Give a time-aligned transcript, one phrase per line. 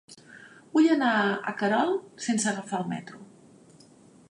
[0.77, 1.93] Vull anar a Querol
[2.29, 3.23] sense agafar el metro.